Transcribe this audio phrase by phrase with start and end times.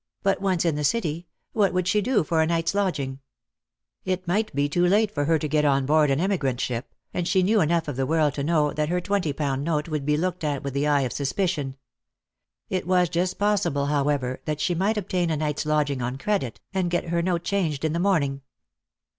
[0.23, 3.19] But once in the City, what would she do for a night's lodging
[4.03, 6.59] P It might be too late for her to get on board an emi grant
[6.59, 9.87] ship, and she knew enough of the world to know that her twenty pound note
[9.89, 11.77] would be looked at with the eye of suspicion.
[12.67, 16.89] It was just possible, however, that she might obtain a night's lodging on credit, and
[16.89, 18.41] get her note changed in the morning.